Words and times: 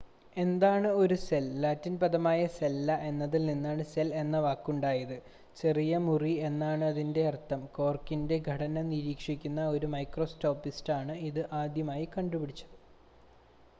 "എന്താണ് 0.37 0.89
ഒരു 0.99 1.15
cell? 1.23 1.47
Latin 1.59 1.99
പദമായ 1.99 2.45
"സെല്ല" 2.53 2.95
എന്നതിൽ 3.01 3.45
നിന്നാണ് 3.45 3.83
സെൽ 3.85 4.13
എന്ന 4.13 4.37
വാക്കുണ്ടായത്. 4.39 5.13
"ചെറിയ 5.57 5.97
മുറി" 5.97 6.33
എന്നാണ് 6.41 6.85
അതിനർത്ഥം. 6.85 7.61
കോർക്കിന്റെ 7.75 8.39
ഘടന 8.47 8.81
നിരീക്ഷിക്കുന്ന 8.89 9.67
ഒരു 9.67 9.85
മൈക്രോസ്കോപ്പിസ്റ്റാണ് 9.87 11.15
ഇത് 11.29 11.41
ആദ്യമായി 11.53 12.07
കണ്ടുപിടിച്ചത്. 12.17 12.75